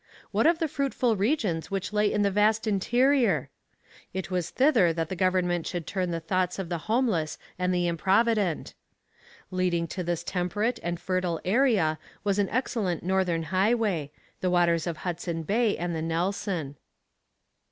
What 0.31 0.47
of 0.47 0.57
the 0.57 0.67
fruitful 0.67 1.15
regions 1.15 1.69
which 1.69 1.93
lay 1.93 2.11
in 2.11 2.23
the 2.23 2.31
vast 2.31 2.65
interior? 2.65 3.51
It 4.15 4.31
was 4.31 4.49
thither 4.49 4.91
that 4.91 5.09
the 5.09 5.15
government 5.15 5.67
should 5.67 5.85
turn 5.85 6.09
the 6.09 6.19
thoughts 6.19 6.57
of 6.57 6.69
the 6.69 6.79
homeless 6.89 7.37
and 7.59 7.71
the 7.71 7.85
improvident. 7.85 8.73
Leading 9.51 9.85
to 9.89 10.03
this 10.03 10.23
temperate 10.23 10.79
and 10.81 10.99
fertile 10.99 11.39
area 11.45 11.99
was 12.23 12.39
an 12.39 12.49
excellent 12.49 13.03
northern 13.03 13.43
highway 13.53 14.09
the 14.39 14.49
waters 14.49 14.87
of 14.87 14.97
Hudson 14.97 15.43
Bay 15.43 15.77
and 15.77 15.95
the 15.95 16.01
Nelson. 16.01 16.77